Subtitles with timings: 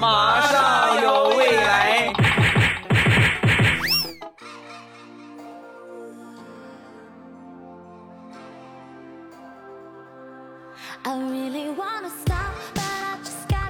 [0.00, 2.12] 马上有未来。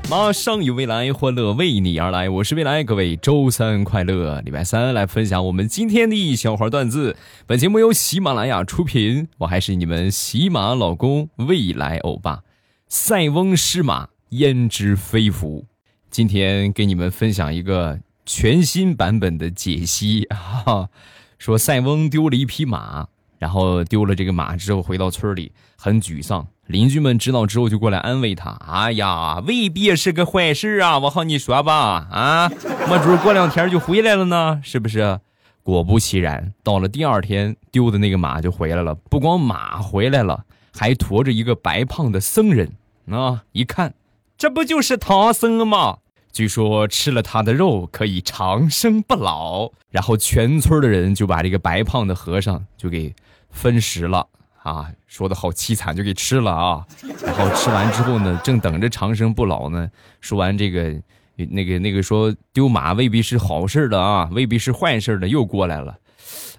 [0.08, 2.28] 马上有未来，欢乐为你而来。
[2.28, 4.40] 我是未来，各位周三快乐！
[4.40, 7.16] 礼拜三来分享我们今天的一小花段子。
[7.46, 12.40] 本节目由喜马拉雅出品，我还是你们喜马老公未来欧巴。
[12.88, 15.66] 塞翁失马，焉知非福。
[16.10, 20.88] 今天给你们分享一个全新版本的解析哈，
[21.38, 23.06] 说塞翁丢了一匹马，
[23.38, 26.46] 然后丢了这个马之后回到村里很沮丧。
[26.66, 30.98] 邻居们知道之后就过来安慰他：“哎呀，未必是个坏事啊！
[30.98, 32.48] 我和你说吧，啊，
[32.88, 35.20] 没准过两天就回来了呢，是不是？”
[35.62, 38.94] 果不其然，到了第二天，丢的那个马就回来了。
[38.94, 42.72] 不光马回来了，还驮着一个白胖的僧人。
[43.10, 43.94] 啊，一看，
[44.40, 45.98] 这不就是唐僧吗？
[46.32, 49.70] 据说吃了他的肉可以长生不老。
[49.90, 53.14] 然后全村的人就把这个白胖的和尚就给
[53.50, 54.26] 分食了。
[54.62, 56.86] 啊，说的好凄惨，就给吃了啊！
[57.22, 59.90] 然后吃完之后呢，正等着长生不老呢。
[60.22, 60.98] 说完这个，
[61.36, 65.98] 那个那个说丢马未必是好事的啊，未必是坏事的，又过来了。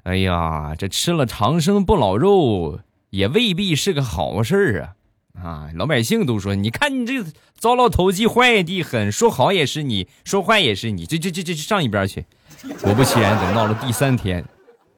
[0.03, 4.93] 哎呀，这吃了长生不老肉也未必是个好事啊！
[5.33, 7.23] 啊，老百姓都说，你看你这
[7.57, 12.25] 糟老头子坏的很，说好也是你，说坏也是你，这这这这上一边去！
[12.81, 14.43] 果不其然，等到了第三天，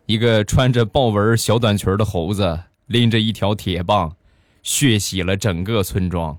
[0.06, 2.60] 一个穿着豹纹小短裙的猴子。
[2.88, 4.18] 拎着一条铁棒，
[4.62, 6.38] 血洗了整个村庄。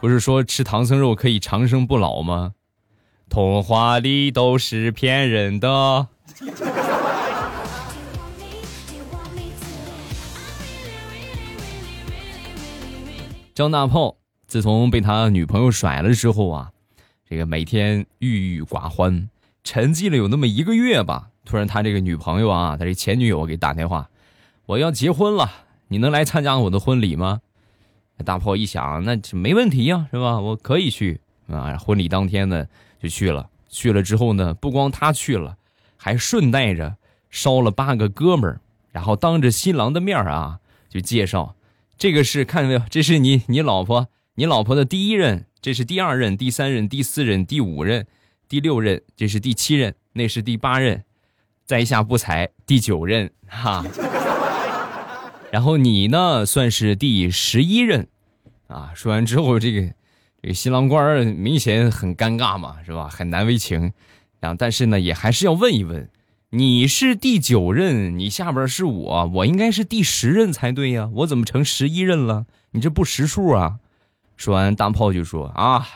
[0.00, 2.54] 不是说吃唐僧肉可以长生不老吗？
[3.28, 6.08] 童话里都是骗人的。
[13.58, 16.70] 张大炮自从被他女朋友甩了之后啊，
[17.28, 19.28] 这个每天郁郁寡欢，
[19.64, 21.30] 沉寂了有那么一个月吧。
[21.44, 24.10] 突然，他这个女朋友啊，他这前女友给打电话，
[24.66, 25.50] 我要结婚了，
[25.88, 27.40] 你能来参加我的婚礼吗？
[28.24, 30.38] 大炮一想，那没问题呀，是吧？
[30.38, 31.76] 我可以去啊！
[31.78, 32.64] 婚礼当天呢，
[33.02, 33.50] 就去了。
[33.68, 35.56] 去了之后呢，不光他去了，
[35.96, 36.94] 还顺带着
[37.28, 38.60] 捎了八个哥们儿，
[38.92, 41.56] 然后当着新郎的面啊，就介绍，
[41.98, 42.82] 这个是看见没有？
[42.88, 48.06] 这是你你老婆，你老婆的第一任，这是第二任、第三任、第四任、第五任、
[48.48, 51.02] 第六任，这是第七任，那是第八任。
[51.66, 53.84] 在下不才，第九任哈，
[55.52, 58.08] 然后你呢，算是第十一任，
[58.68, 59.82] 啊，说完之后，这个
[60.40, 63.06] 这个新郎官明显很尴尬嘛，是吧？
[63.06, 63.92] 很难为情，
[64.40, 66.08] 然后但是呢，也还是要问一问，
[66.50, 72.46] 你是第九任，你下边是我，我应该是第十任才对呀，我怎么成十一任了？
[72.70, 73.80] 你这不识数啊？
[74.34, 75.86] 说完，大炮就说啊，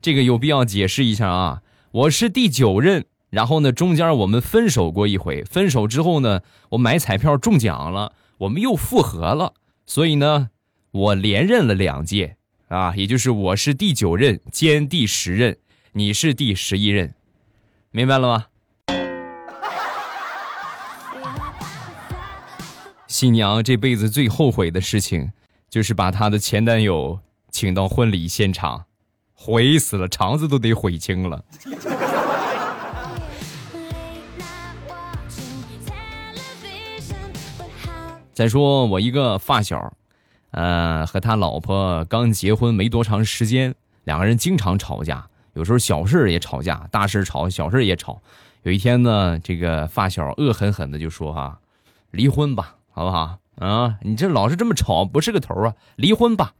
[0.00, 3.04] 这个有必要解释一下啊，我是第九任。
[3.30, 9.54] 然后呢，中间我们分手过一回，分手之后呢，我买彩票中奖了，我们又复合了，
[9.86, 10.50] 所以呢，
[10.92, 12.36] 我连任了两届
[12.68, 15.58] 啊，也就是我是第九任兼第十任，
[15.94, 17.12] 你是第十一任，
[17.90, 18.46] 明白了吗？
[23.08, 25.30] 新娘这辈子最后悔的事情，
[25.70, 28.84] 就是把她的前男友请到婚礼现场，
[29.32, 31.44] 悔死了，肠子都得悔青了。
[38.32, 39.94] 再说我一个发小，
[40.50, 43.74] 呃，和他老婆刚结婚没多长时间，
[44.04, 48.20] 两个人经常吵架，有时候小事也吵架，大事吵，小事也吵。
[48.62, 51.60] 有一天呢，这个发小恶狠狠的就说：“哈，
[52.10, 53.40] 离婚吧，好不好？
[53.56, 55.74] 啊，你这老是这么吵，不是个头啊！
[55.96, 56.54] 离婚吧。”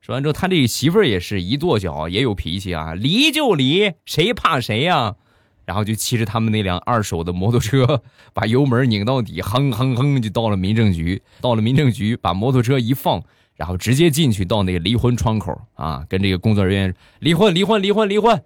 [0.00, 5.16] 说完之后，他这媳妇儿也是一跺脚，也有脾气啊，离就离，谁怕谁呀？
[5.64, 11.20] 然后就骑着他们那辆二手的摩托车， 把油门拧到底，哼哼哼，就到了民政局。
[11.40, 13.20] 到了民政局，把摩托车一放，
[13.56, 18.40] 然后直接进去到那个离婚窗口啊，跟这个工作人员离婚，离婚，离婚，离婚，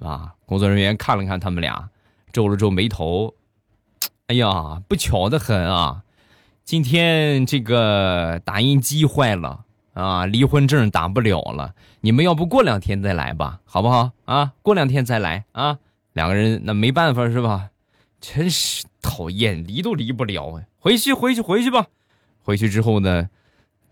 [0.00, 0.34] 啊！
[0.46, 1.88] 工作人员看了看他们俩，
[2.32, 3.34] 皱了皱眉头，
[4.28, 6.03] 哎呀，不巧的很啊，
[6.64, 11.74] 今天这个打印机坏了啊，离婚证打不了了。
[12.00, 14.54] 你们要不过两天再来吧，好不好啊？
[14.62, 15.78] 过两天再来啊。
[16.14, 17.68] 两个人那没办法是吧？
[18.18, 20.62] 真是讨厌，离都离不了啊！
[20.78, 21.86] 回去回去回去吧。
[22.40, 23.28] 回去之后呢，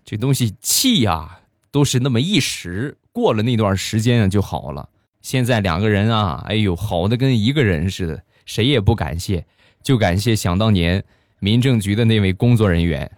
[0.03, 1.41] 这东西气呀
[1.71, 4.89] 都是那么一时，过了那段时间就好了。
[5.21, 9.45] 现在两个人啊，哎呦，好的跟一个人似的，谁也不感谢，
[9.83, 11.05] 就感谢想当年
[11.45, 13.11] 民政局的那位工作人员。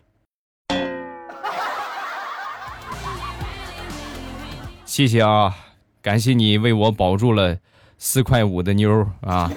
[4.87, 5.55] 谢谢啊，
[6.01, 7.59] 感谢你为我保住了
[7.99, 9.53] 四块五的妞啊。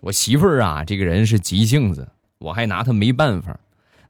[0.00, 2.08] 我媳妇儿啊，这个人是急性子，
[2.38, 3.54] 我还拿她没办法。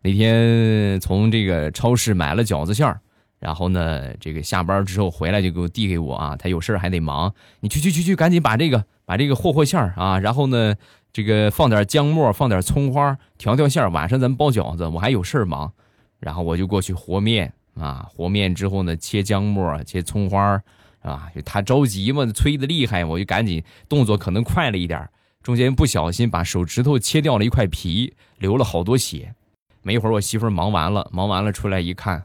[0.00, 3.00] 那天从这个超市买了饺子馅儿，
[3.38, 10.74] 然后呢，这个下班之后回来就给我递给我啊，他有事还得忙，你去去去去，赶紧把这个把这个和和馅儿啊，然后呢，
[11.12, 14.86] 这个放点姜末，放点葱花，调调馅儿，晚上咱包饺子。
[14.86, 15.70] 我还有事儿忙，
[16.18, 20.60] 然后我就过去和面啊，和面之后呢，切姜末，切葱花
[21.02, 25.08] 啊，他着急嘛，催的厉害，我就赶紧动作可能快了一点。
[25.42, 29.34] 中间不小心把手指头切掉了一块皮，流了好多血。
[29.82, 32.24] 没一会儿，我媳妇儿忙完了，忙完了出来一看，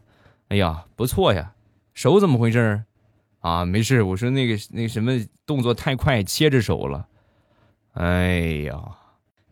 [0.51, 1.53] 哎呀，不错呀，
[1.94, 2.83] 手怎么回事
[3.39, 5.13] 啊，没事，我说那个那什么
[5.45, 7.07] 动作太快，切着手了。
[7.94, 8.98] 哎呀，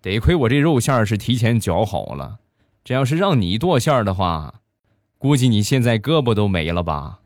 [0.02, 2.40] 得亏我这肉馅儿是提前绞好了，
[2.84, 4.56] 这要是让你剁馅儿的话，
[5.18, 7.22] 估计你现在胳膊都没了吧。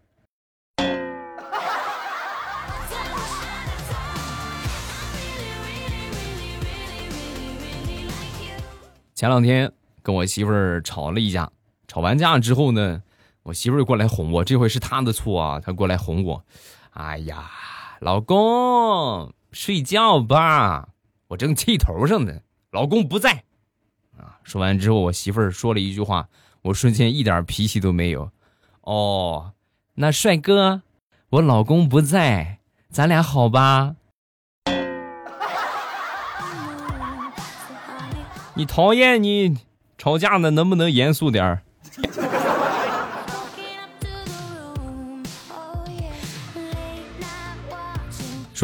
[9.16, 9.72] 前两天
[10.04, 11.50] 跟我媳妇儿吵了一架，
[11.88, 13.02] 吵完架之后呢，
[13.44, 16.46] 我媳妇儿过来哄我，这回是她的错啊，她过来哄我。
[16.92, 17.50] 哎呀，
[18.00, 20.88] 老公睡觉吧，
[21.28, 22.40] 我正气头上呢，
[22.72, 23.44] 老公不在。
[24.18, 26.30] 啊，说完之后，我媳妇儿说了一句话，
[26.62, 28.32] 我瞬间一点脾气都没有。
[28.82, 29.52] 哦，
[29.96, 30.84] 那帅哥，
[31.32, 32.60] 我老公不在，
[32.90, 33.98] 咱俩好吧？
[38.56, 39.58] 你讨厌你
[39.98, 41.64] 吵架呢，能不能严肃点儿？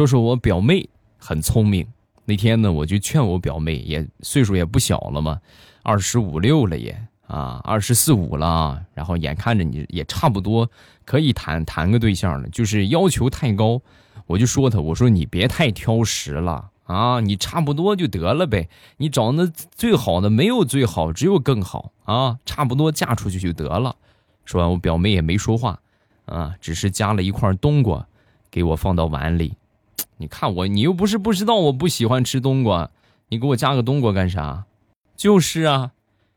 [0.00, 0.88] 说说我表妹
[1.18, 1.86] 很聪明。
[2.24, 5.38] 那天呢，我就劝我表妹，也岁数也不小了嘛，
[5.82, 8.82] 二十五六了也啊，二十四五了。
[8.94, 10.70] 然后眼看着你也差不多
[11.04, 13.82] 可以谈谈个对象了，就是要求太高，
[14.26, 16.70] 我就说他，我说你别太挑食了。
[16.84, 23.94] 啊，你差不多就得了呗，你找那最好的没有最好，只有更好啊，差不多嫁出去就得了。
[24.46, 25.78] 说完，我表妹也没说话，
[26.24, 28.06] 啊，只是夹了一块冬瓜
[28.50, 29.52] 给我放到碗里。
[30.20, 32.90] 你看我，你又不是不知道我不喜欢吃冬瓜，
[33.30, 34.66] 你给我加个冬瓜干啥？
[35.16, 35.92] 就是啊，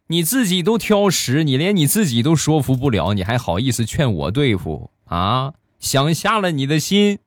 [0.07, 5.53] 你自己都挑食，你连你自己都说服不了，你还好意思劝我对付啊？
[5.80, 7.19] 想瞎了你的心。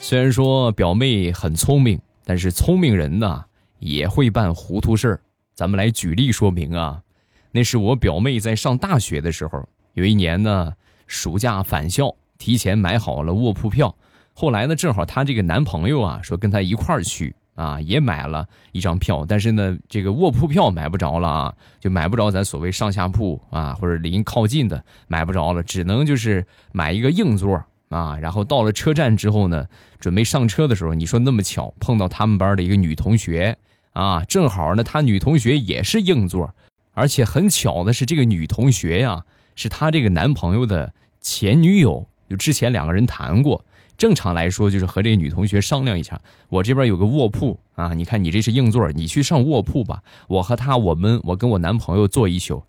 [0.00, 3.44] 虽然说表妹很聪明，但是聪明人呢
[3.78, 5.20] 也会办糊涂事儿。
[5.54, 7.02] 咱们来举例说明啊。
[7.52, 10.72] 那是我表妹在上大学的时候，有一年呢，
[11.06, 13.94] 暑假返校，提前买好了卧铺票。
[14.32, 19.26] 后来呢，正好她这个男朋友啊说跟她一块儿去啊，也买了一张票。
[19.28, 27.62] 但是呢，这个卧铺票买不着了啊，就买不着咱所谓上下铺啊，或者临靠近的买不着了，只能就是买一个硬座。
[27.90, 29.66] 啊，然后到了车站之后呢，
[29.98, 33.58] 准备上车的时候，你说那么巧碰到他们班的一个女同学
[33.94, 36.54] 啊，正好呢，她女同学也是硬座，
[37.00, 39.24] 而且很巧的是，这个女同学呀，
[39.56, 40.92] 是她这个男朋友的
[41.22, 43.64] 前女友，就之前两个人谈过。
[43.96, 46.20] 正常来说，就是和这个女同学商量一下，
[46.50, 52.62] 我这边有个卧铺啊，你看你这是硬座，你去上卧铺吧，我和她，我们我跟我男朋友坐一宿，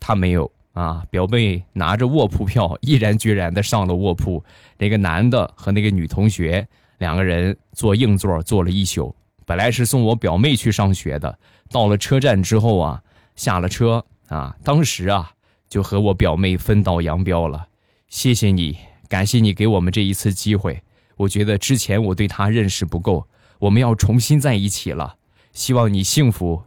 [0.00, 0.50] 她没有。
[0.72, 4.44] 啊，表妹拿着卧铺票，毅然决然的上了卧铺。
[4.76, 6.68] 那个男的和那个女同学
[6.98, 9.14] 两个人坐硬座坐了一宿。
[9.46, 11.38] 本来是送我表妹去上学的，
[11.70, 13.02] 到了车站之后啊，
[13.36, 15.30] 下了车啊，当时啊
[15.68, 17.68] 就和我表妹分道扬镳了。
[18.08, 18.78] 谢谢你，
[19.08, 20.82] 感谢你给我们这一次机会。
[21.16, 23.28] 我觉得之前我对她认识不够，
[23.60, 25.16] 我们要重新在一起了。
[25.52, 26.64] 希望你幸福，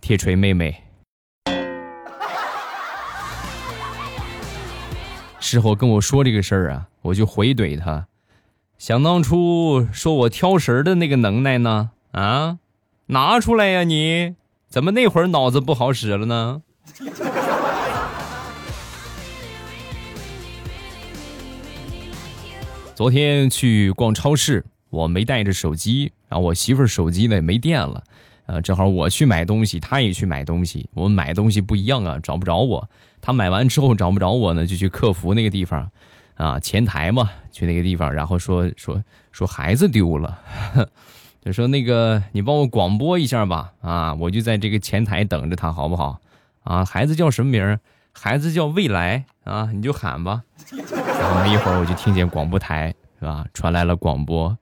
[0.00, 0.82] 铁锤妹妹。
[5.38, 8.06] 事后跟我说这个事儿啊，我就回怼他：
[8.78, 11.90] 想当初说我挑食的那个能耐呢？
[12.12, 12.58] 啊，
[13.06, 13.84] 拿出来呀！
[13.84, 14.34] 你
[14.72, 16.62] 怎么那会儿脑子不好使了呢？
[22.94, 28.02] 昨天去逛超市，我没带着手机，然后我媳妇儿手机呢也没电了，
[28.46, 32.88] 呃，正好我去买东西，她也去买东西，我们买东西不一样啊，找不着我。
[33.20, 35.90] 她买完之后找不着我呢，就去客服那个地方，
[36.36, 40.38] 啊，前台嘛，去那个地方，然后说说说孩子丢了，
[41.44, 46.20] 就说那个你帮我广播一下吧，啊，我就在这个前台等着他，好不好？
[46.62, 47.80] 啊，孩子叫什么名儿？
[48.12, 50.42] 孩子叫未来啊，你就喊吧。
[50.70, 53.44] 然后没一会儿，我就听见广播台是吧？
[53.52, 54.56] 传来了广播，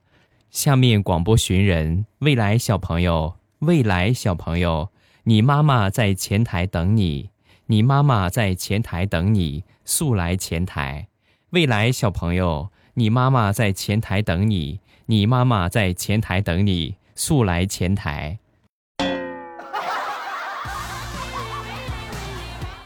[0.49, 4.89] 下面广播寻人，未来小朋友，未来小朋友，
[5.25, 7.29] 你妈妈在前台等你，
[7.67, 11.07] 你妈妈在前台等你，速来前台。
[11.51, 14.79] 未来小朋友，你妈妈在前台等你，
[15.11, 18.39] 你妈妈在前台等你，速来前台。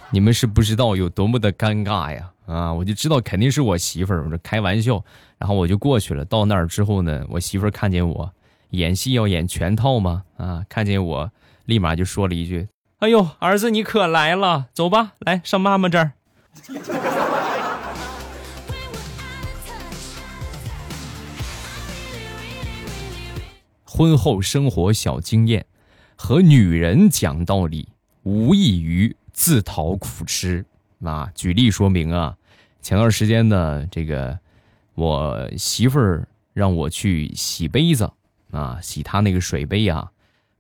[0.10, 2.32] 你们是不知道有多么的尴尬呀！
[2.48, 5.03] 啊，我就知道肯定是我媳妇儿，我这开玩笑，
[5.38, 6.25] 然后我就过去了。
[6.25, 8.34] 到那儿之后呢，我媳妇儿看见我
[8.72, 10.24] 演戏要演全套吗？
[10.38, 11.32] 啊，看见我
[11.65, 12.67] 立马就说了一句
[13.01, 16.13] ：“哎呦，儿子你可来了，走吧，来上妈妈这儿。”
[23.96, 25.66] 婚后生活小经验，
[26.18, 27.88] 和女人讲道理，
[28.24, 29.16] 无异于。
[29.32, 30.66] 自讨苦吃
[31.04, 31.30] 啊！
[31.36, 32.38] 举例说明啊，
[32.82, 34.38] 前段时间呢，这个
[34.94, 38.10] 我媳妇儿让我去洗杯子
[38.52, 40.10] 啊，洗她那个水杯啊，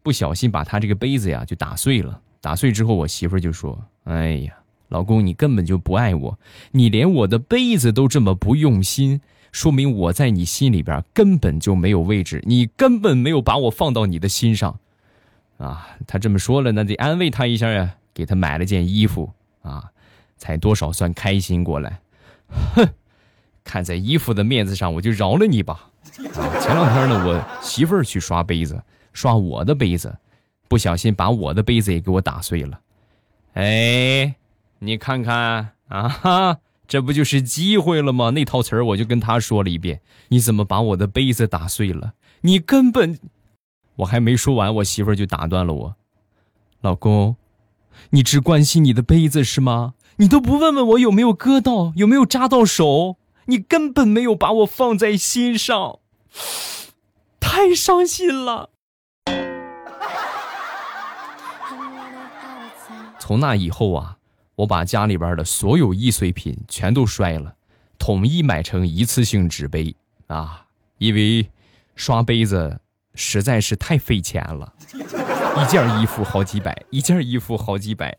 [0.03, 2.19] 不小心把她这个杯子呀就打碎了。
[2.41, 4.53] 打碎之后，我媳妇儿就说：“哎呀，
[4.89, 6.37] 老公，你根本就不爱我，
[6.71, 9.21] 你连我的杯子都这么不用心，
[9.55, 14.77] 说明我在你心里边根本就没有位置，你根本没有把我放到你的心上。”
[15.57, 17.95] 啊，他这么说了，那得安慰他一下呀。
[18.13, 19.31] 给他买了件衣服
[19.61, 19.91] 啊，
[20.37, 21.99] 才多少算开心过来。
[22.75, 22.87] 哼，
[23.63, 25.89] 看在衣服的面子上，我就饶了你吧。
[26.33, 28.81] 啊，前两天呢，我媳妇儿去刷杯子，
[29.13, 30.17] 刷我的杯子，
[30.67, 32.79] 不小心把我的杯子也给我打碎了。
[33.53, 34.35] 哎，
[34.79, 38.29] 你看看啊，哈，这不就是机会了吗？
[38.31, 40.01] 那套词儿我就跟他说了一遍。
[40.29, 42.13] 你怎么把我的杯子打碎了？
[42.41, 43.19] 你根本……
[43.97, 45.95] 我还没说完，我媳妇儿就打断了我，
[46.81, 47.37] 老公。
[48.09, 49.93] 你只关心你的杯子是吗？
[50.17, 53.17] 你都不问问我有没有割到，有没有扎到手？
[53.45, 55.99] 你根本没有把我放在心上，
[57.39, 58.71] 太伤心了。
[63.19, 64.17] 从那以后啊，
[64.55, 67.55] 我把家里边的所有易碎品全都摔了，
[67.99, 69.93] 统一买成一次性纸杯
[70.27, 70.65] 啊，
[70.97, 71.49] 因为
[71.95, 72.79] 刷杯子
[73.15, 74.73] 实在是太费钱了。
[74.93, 78.17] 一件衣服好几百，一件衣服好几百，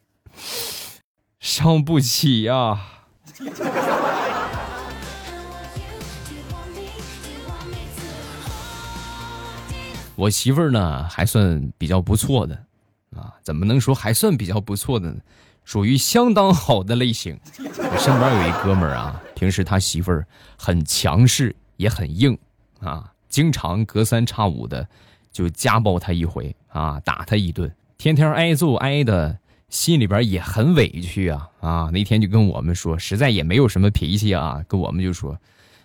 [1.40, 2.80] 伤不起呀。
[10.16, 12.54] 我媳妇儿呢，还算比较不错的，
[13.14, 15.20] 啊，怎么能说还算比较不错的呢？
[15.66, 17.38] 属于相当好的类型。
[17.58, 22.38] 我 身边有一哥们儿啊，平时他媳妇儿很强势，也很硬，
[22.80, 24.88] 啊，经常隔三差五的。
[25.30, 31.90] 就家暴他一回啊，打他一顿，天天挨揍挨的，心里边也很委屈啊啊！
[31.92, 35.36] 那天就跟我们说，实在也没有什么脾气啊，跟我们就说：“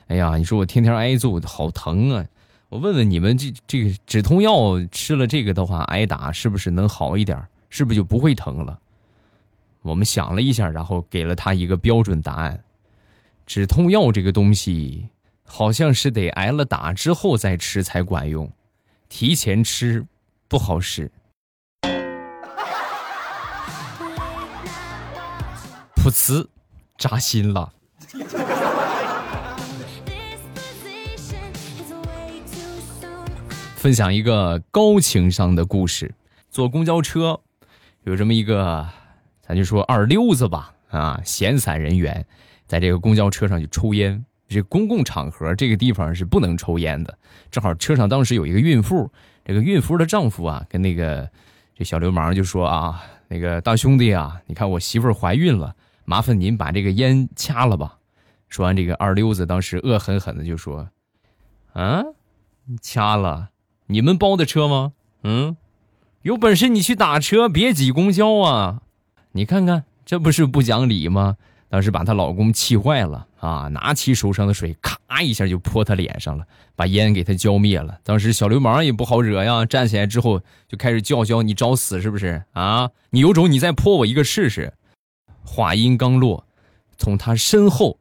[0.07, 2.25] 哎呀，你说我天天挨揍，好疼啊！
[2.69, 7.37] 我问问你们，这这个止痛药吃了这个的话，挨打是不是能好一点？
[7.69, 8.79] 是不是就不会疼了？”
[9.83, 12.63] 我们想了一下，然后给了他一个标准答案：
[13.45, 15.09] 止痛药这个东西，
[15.43, 18.51] 好像是得挨了打之后再吃才管用。
[19.09, 20.05] 提前吃
[20.47, 21.11] 不好使，
[25.95, 26.47] 噗呲，
[26.97, 27.73] 扎心了。
[33.75, 36.13] 分享一个高情商的故事：
[36.51, 37.41] 坐公交车，
[38.03, 38.87] 有这么一个，
[39.41, 42.25] 咱就说二溜子吧，啊，闲散人员，
[42.67, 44.23] 在这个公交车上就抽烟。
[44.47, 47.17] 这公共场合这个地方是不能抽烟的。
[47.49, 49.09] 正好车上当时有一个孕妇，
[49.45, 51.29] 这个孕妇的丈夫啊，跟那个
[51.73, 57.97] 这小流氓就说啊：“那个大兄弟啊，你看我媳妇怀孕了，麻烦您把这个烟掐了吧。”
[58.49, 60.89] 说完，这个二溜子当时恶狠狠的就说
[61.71, 62.03] ：“啊，
[62.81, 63.51] 掐了？
[63.87, 64.91] 你们包的车吗？
[65.23, 65.55] 嗯，
[66.23, 68.81] 有本事你去打车，别挤公交啊！
[69.31, 71.37] 你看看，这不是不讲理吗？”
[71.69, 73.69] 当时把她老公气坏了啊！
[73.69, 76.45] 拿起手上的水，咔一下就泼她脸上了，
[76.75, 77.97] 把烟给她浇灭了。
[78.03, 82.89] 当时小流氓也不好惹呀，站起来之后就开始叫嚣：“你找死是不是啊？
[83.11, 84.73] 你有种你再泼我一个试试！”
[85.47, 86.45] 话音刚落，
[86.97, 87.97] 从他身后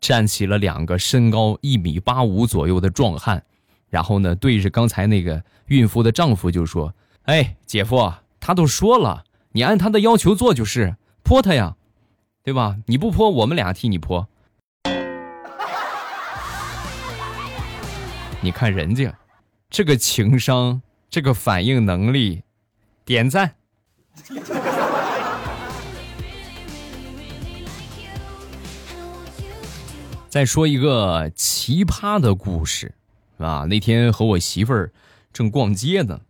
[0.00, 3.42] 站起了两个身高一米八五左右的壮汉，
[3.88, 9.24] 然后呢，对着刚才那个孕妇的丈夫就说：“哎，姐夫，他都说了，
[9.54, 11.76] 你按他的要求做就是，泼他呀。”
[12.44, 12.76] 对吧？
[12.84, 14.28] 你不泼，我们俩替你泼。
[18.42, 19.16] 你看人家，
[19.70, 22.42] 这个情商，这个反应能力，
[23.06, 23.54] 点赞。
[30.28, 32.94] 再说一个奇葩的故事，
[33.38, 34.92] 啊，那天和我媳妇儿
[35.32, 36.20] 正逛街呢，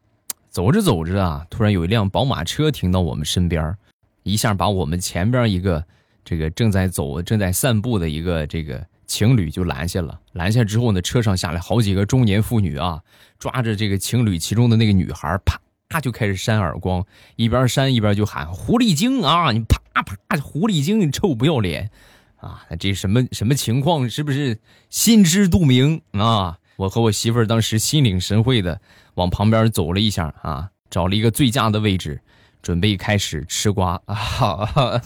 [0.54, 3.76] 走着走着啊，突然有一辆宝马车停到我们身边，
[4.22, 5.84] 一下把我们前边一个
[6.24, 10.20] 这个正在走、正在散步的一个这个情侣就拦下了。
[10.30, 13.00] 拦下之后呢，车上下来好几个中年妇女啊，
[13.36, 15.60] 抓着这个情侣其中的那个女孩，啪。
[15.88, 19.50] 啪就开始扇耳光，一边扇一边就喊“狐狸精啊！
[19.50, 21.90] 你啪啪，狐狸精，你臭不要脸
[22.36, 22.64] 啊！
[22.78, 24.08] 这什么什么情况？
[24.08, 24.58] 是不是
[24.88, 26.58] 心知肚明啊？
[26.76, 28.80] 我和我媳妇儿当时心领神会的
[29.14, 32.20] 往旁边走了一下啊，找了一个最佳的位置。
[32.62, 34.98] 准备开始吃瓜 啊！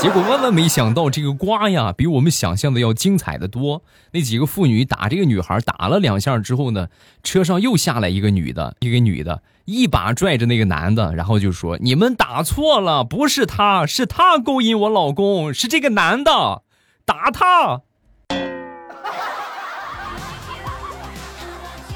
[0.00, 3.84] 结果万万没想到，这个瓜呀，比我们想象的要精彩的多。
[4.10, 6.88] 那几个妇女打这个女孩打了两下之后呢，
[7.22, 16.62] 车上又下来一个女的，一个女的，一把拽着那个男的，然后就说：“你们打错了，不是他，是他勾引我老公，是这个男的，
[17.04, 17.82] 打他。”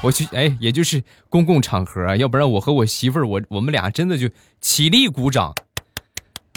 [0.05, 4.29] 我去，哎，也就是公共场合啊，要不然我和我媳妇儿，我我们俩真的就
[4.61, 5.55] 起立鼓掌。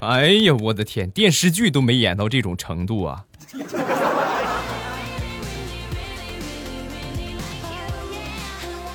[0.03, 3.25] 哎呀，我的天，电视剧都没演到这种程度啊！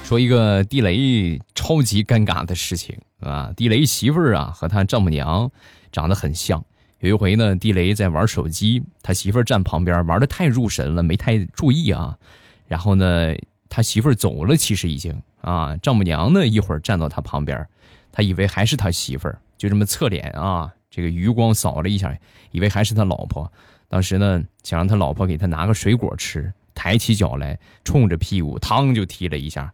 [0.03, 5.49] 说一个地雷超级尴尬的事情啊，地雷媳妇儿啊和他丈母娘
[5.91, 6.63] 长得很像。
[6.99, 12.15] 有一回呢，地雷在玩手机，他媳妇儿站旁边玩的太入神了，没太注意啊，
[12.67, 13.33] 然后呢。
[13.75, 17.67] 他媳妇儿走了，其实已经啊，丈母娘呢一会儿站到他旁边，
[18.11, 22.15] 他以为还是他媳妇儿，就这么侧脸啊，这个余光扫了一下，
[22.51, 23.51] 以为还是他老婆。
[23.87, 29.73] 当时呢，想让他老婆给他拿个水果吃，抬起脚来，冲着屁股，嘡就踢了一下，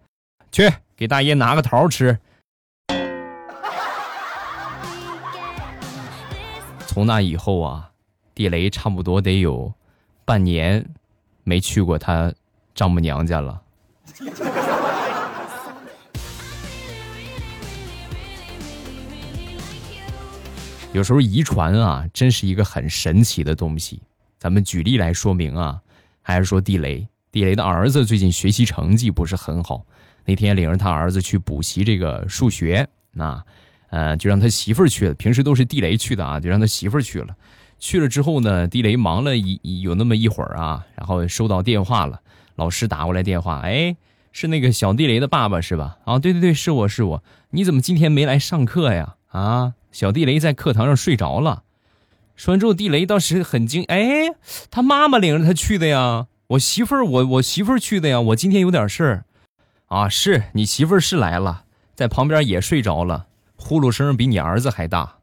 [0.50, 2.18] 去给大爷拿个桃吃。
[6.88, 7.91] 从那以后啊，
[8.34, 9.74] 地雷差不多得有
[10.24, 10.86] 半年
[11.44, 12.34] 没去过他
[12.74, 13.62] 丈母娘家了。
[20.91, 24.02] 有时候遗传啊，真是一个很神奇的东西。
[24.39, 25.80] 咱们举例来说明啊，
[26.22, 27.08] 还是说地雷？
[27.32, 29.86] 地雷的儿子最近学习成绩不是很好，
[30.26, 33.43] 那天领着他儿子去补习这个数学，那
[33.91, 35.13] 呃，就让他媳妇儿去了。
[35.13, 37.36] 平时都是地雷去的啊，就让他媳妇儿去了。
[37.78, 42.19] 去了之后呢，地雷忙了一有那么一会儿啊，然后收到电话了。
[42.60, 43.95] 老师打过来电话，哎，
[44.34, 45.98] 是那个小地雷的爸爸是吧？
[46.04, 47.24] 啊，对对对，是我是我。
[47.52, 49.15] 你怎么今天没来上课呀？
[49.30, 51.63] 啊，小地雷在课堂上睡着了。
[52.36, 54.36] 说完之后，地雷当时很惊，哎，
[54.69, 56.28] 他妈妈领着他去的呀。
[56.48, 58.19] 我媳妇儿，我我媳妇儿去的呀。
[58.19, 59.26] 我今天有点事儿。
[59.88, 61.63] 啊，是你媳妇儿是来了，
[61.95, 65.18] 在旁边也睡着了，呼噜声比你儿子还大。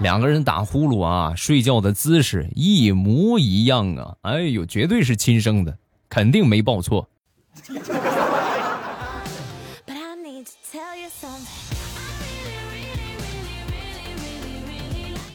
[0.00, 4.16] 两个人打呼噜啊，睡觉的姿势一模一样啊！
[4.22, 5.78] 哎呦，绝对是亲生的，
[6.08, 7.08] 肯定没报错。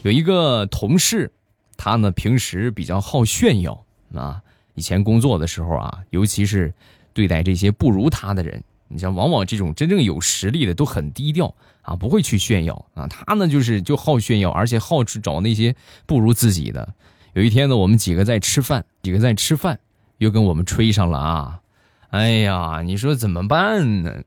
[0.02, 1.32] 有一个同事，
[1.76, 4.42] 他呢平时比较好炫耀啊。
[4.74, 6.72] 以前工作的时候啊，尤其是
[7.12, 8.62] 对待这些不如他的人。
[8.92, 13.06] 你像往往这种真正有实力的都很低调啊，不会去炫耀啊。
[13.06, 15.74] 他呢就是就好炫耀，而且好去找那些
[16.06, 16.92] 不如自己的。
[17.34, 19.78] 有一天呢，我们几个在吃饭，几个在吃饭，
[20.18, 21.60] 又跟我们吹上了啊。
[22.08, 24.24] 哎呀，你说怎么办呢？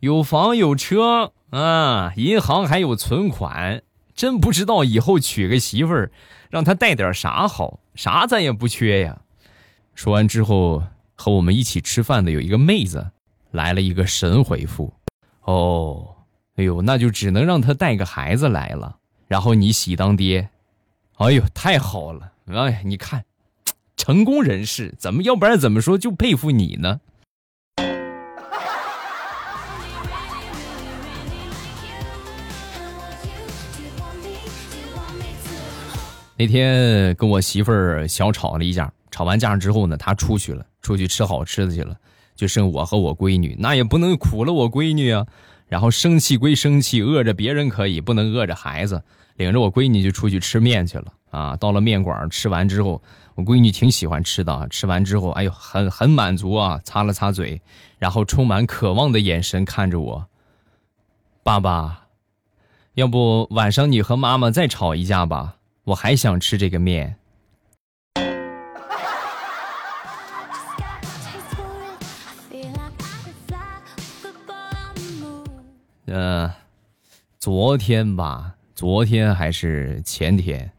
[0.00, 3.82] 有房有车啊，银行还有存款，
[4.14, 6.10] 真不知道以后娶个媳妇儿，
[6.48, 9.20] 让他带点啥好，啥咱也不缺呀。
[9.94, 10.82] 说完之后，
[11.14, 13.10] 和我们一起吃饭的有一个妹子。
[13.52, 14.92] 来了一个神回复，
[15.42, 16.16] 哦，
[16.56, 18.96] 哎呦，那就只能让他带个孩子来了，
[19.28, 20.48] 然后你喜当爹，
[21.18, 23.24] 哎呦，太好了，哎，你看，
[23.94, 27.00] 成功人士怎么，要不然怎么说就佩服你呢？
[36.38, 41.94] 那天跟我媳妇儿小吵了一架，吵完架之后呢，她出去了，出去吃好吃的去了。
[42.42, 45.24] 就剩我和我闺女，那也不能苦了我闺女啊。
[45.68, 49.00] 然后生气归生气，饿着别人可以，不能饿着孩子。
[49.36, 51.56] 领着我闺女就出去吃面去了啊。
[51.56, 53.00] 到了面馆吃完之后，
[53.36, 54.66] 我闺女挺喜欢吃的。
[54.70, 57.62] 吃完之后，哎呦，很很满足啊，擦了擦嘴，
[58.00, 60.26] 然后充满渴望的眼神看着我。
[61.44, 62.08] 爸爸，
[62.94, 65.58] 要不晚上你和妈妈再吵一架吧？
[65.84, 67.14] 我还想吃这个面。
[76.14, 76.50] 嗯，
[77.38, 80.70] 昨天吧，昨天还是前天，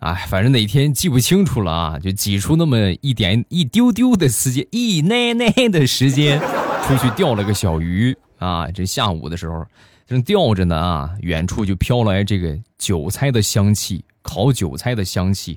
[0.00, 6.40] 哎，反正哪天记不清楚了啊，就挤出那么一点一丢丢的时间，一奶奶的时间，
[6.82, 8.68] 出去钓了个小鱼啊。
[8.72, 9.64] 这下午的时候
[10.04, 15.56] 正钓着呢啊，远处就飘来这个韭菜的香气，烤韭菜的香气。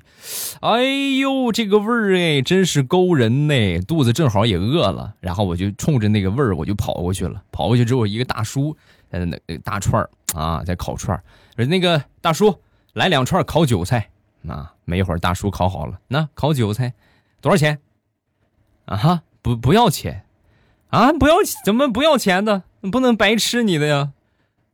[0.60, 0.84] 哎
[1.18, 3.80] 呦，这个味儿哎，真是勾人呢！
[3.88, 7.42] 肚子正好也饿了，然后我就冲着那个味儿我就跑过去了。
[7.50, 8.76] 跑过去之后，一个大叔
[9.10, 12.60] 在那那大串啊，在烤串儿，那个大叔
[12.92, 14.08] 来两串烤韭菜。
[14.48, 16.00] 啊，没一会儿，大叔烤好了。
[16.08, 16.94] 那烤韭菜
[17.42, 17.78] 多少钱？
[18.86, 20.24] 啊哈，不不要钱，
[20.88, 22.62] 啊不要怎么不要钱的？
[22.90, 24.12] 不能白吃你的呀！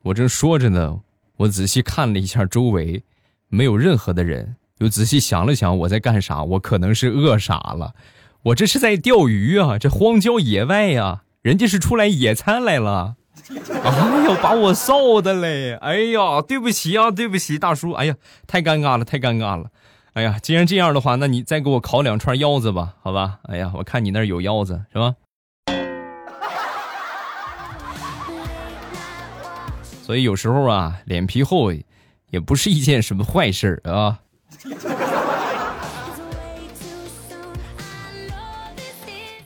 [0.02, 1.00] 我正说着呢，
[1.38, 3.02] 我仔细看了一下周围，
[3.48, 4.54] 没有任何的人。
[4.78, 6.44] 又仔细想了想，我在干啥？
[6.44, 7.94] 我可能是饿傻了。
[8.42, 13.16] 我这是在钓鱼啊，这荒郊野外呀，人家是出来野餐来了。
[13.48, 15.74] 哎呦，把我臊的嘞！
[15.74, 17.92] 哎呀，对不起啊，对不起，大叔。
[17.92, 19.70] 哎呀，太尴尬了，太尴尬了。
[20.14, 23.38] 哎呀，既然这样的话，那你再给我烤两串腰子吧，好吧？
[23.44, 25.14] 哎呀，我看你那儿有腰子，是吧？
[30.02, 31.72] 所以有时候啊，脸皮厚
[32.30, 34.18] 也不是一件什么坏事啊。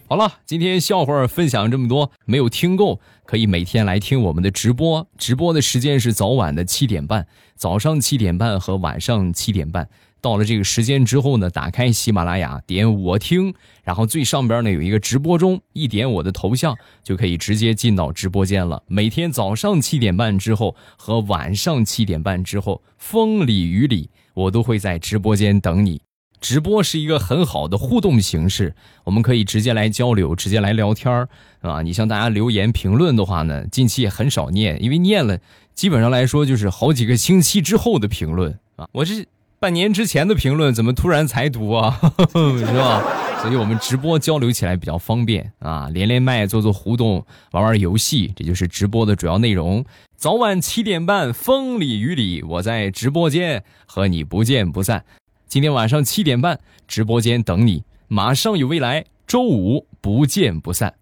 [0.08, 5.06] 好了，今天笑话分享这么多，没有听够可以每天来听我们的直播。
[5.16, 9.88] 直播的时间是早晚的七点半，早上七点半和晚上七点半。
[10.20, 18.82] 到了这个时间之后呢，打开喜马拉雅，点我听，然后最上边呢有一个直播中，一点我的头像就可以直接进到直播间了。
[18.88, 26.00] 每天早上七点半之后和晚上七点半之后，风里雨里，我都会在直播间等你。
[26.40, 28.74] 直播是一个很好的互动形式，
[29.04, 31.28] 我们可以直接来交流，直接来聊天儿，
[31.60, 35.38] 啊，你像大家留言评论的话呢，近期也很少念，因为念了，
[35.74, 38.88] 基本上来说就是好几个星期之后的评论啊。
[38.92, 39.26] 我这
[39.58, 42.00] 半年之前的评论怎么突然才读啊？
[42.32, 43.02] 是吧？
[43.42, 49.84] 所以我们直播交流起来比较方便啊，连连麦，做做互动，玩玩游戏，这就是直播的主要内容。
[50.14, 55.04] 早晚七点半，风里雨里，我在直播间和你不见不散。
[55.50, 57.82] 今天晚上七点半，直播间等你。
[58.06, 60.94] 马上有未来，周五不见不散。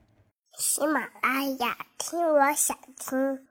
[0.58, 3.47] 喜马拉雅，听我想听。